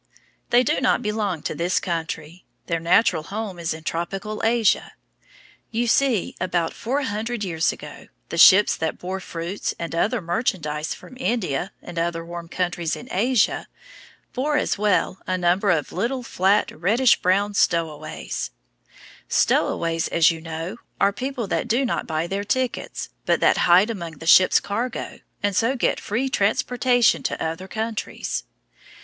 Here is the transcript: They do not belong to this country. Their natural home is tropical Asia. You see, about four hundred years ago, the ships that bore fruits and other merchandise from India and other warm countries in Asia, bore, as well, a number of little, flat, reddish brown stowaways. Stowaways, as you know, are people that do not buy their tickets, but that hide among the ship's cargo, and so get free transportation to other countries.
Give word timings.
They 0.49 0.63
do 0.63 0.81
not 0.81 1.03
belong 1.03 1.43
to 1.43 1.53
this 1.53 1.79
country. 1.79 2.43
Their 2.65 2.79
natural 2.79 3.21
home 3.21 3.59
is 3.59 3.75
tropical 3.85 4.41
Asia. 4.43 4.93
You 5.69 5.85
see, 5.85 6.35
about 6.41 6.73
four 6.73 7.03
hundred 7.03 7.43
years 7.43 7.71
ago, 7.71 8.07
the 8.29 8.37
ships 8.39 8.75
that 8.77 8.97
bore 8.97 9.19
fruits 9.19 9.75
and 9.77 9.93
other 9.93 10.19
merchandise 10.19 10.95
from 10.95 11.15
India 11.19 11.71
and 11.83 11.99
other 11.99 12.25
warm 12.25 12.47
countries 12.49 12.95
in 12.95 13.09
Asia, 13.11 13.67
bore, 14.33 14.57
as 14.57 14.75
well, 14.75 15.19
a 15.27 15.37
number 15.37 15.69
of 15.69 15.91
little, 15.91 16.23
flat, 16.23 16.71
reddish 16.71 17.21
brown 17.21 17.53
stowaways. 17.53 18.49
Stowaways, 19.29 20.07
as 20.07 20.31
you 20.31 20.41
know, 20.41 20.77
are 20.99 21.13
people 21.13 21.45
that 21.45 21.67
do 21.67 21.85
not 21.85 22.07
buy 22.07 22.25
their 22.25 22.43
tickets, 22.43 23.09
but 23.27 23.39
that 23.41 23.57
hide 23.69 23.91
among 23.91 24.13
the 24.13 24.25
ship's 24.25 24.59
cargo, 24.59 25.19
and 25.43 25.55
so 25.55 25.75
get 25.75 25.99
free 25.99 26.27
transportation 26.27 27.21
to 27.21 27.39
other 27.39 27.67
countries. 27.67 28.45